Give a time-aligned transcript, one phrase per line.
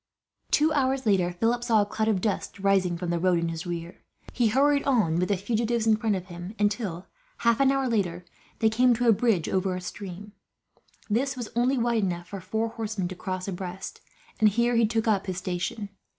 [0.49, 3.67] Two hours later, Philip saw a cloud of dust rising from the road in his
[3.67, 4.01] rear.
[4.33, 7.05] He hurried on with the fugitives in front of him until,
[7.45, 8.25] half an hour later,
[8.61, 10.33] they came to a bridge over a stream.
[11.07, 14.01] This was only wide enough for four horsemen to cross abreast,
[14.39, 15.89] and here he took up his station.